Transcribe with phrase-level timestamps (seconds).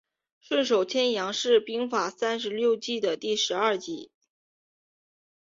[0.39, 4.09] 顺手牵羊是兵法三十六计的第十二计。